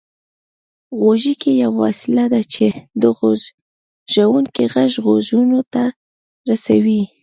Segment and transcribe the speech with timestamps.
[0.99, 2.67] غوږيکې يوه وسيله ده چې
[3.01, 5.83] د غږوونکي غږ غوږونو ته
[6.49, 7.01] رسوي